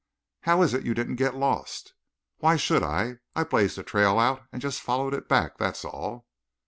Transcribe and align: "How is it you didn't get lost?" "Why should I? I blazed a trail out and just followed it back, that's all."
"How 0.41 0.63
is 0.63 0.73
it 0.73 0.83
you 0.83 0.95
didn't 0.95 1.17
get 1.17 1.35
lost?" 1.35 1.93
"Why 2.39 2.55
should 2.55 2.81
I? 2.81 3.17
I 3.35 3.43
blazed 3.43 3.77
a 3.77 3.83
trail 3.83 4.17
out 4.17 4.41
and 4.51 4.59
just 4.59 4.81
followed 4.81 5.13
it 5.13 5.29
back, 5.29 5.59
that's 5.59 5.85
all." 5.85 6.25